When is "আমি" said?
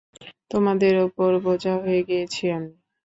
2.51-2.71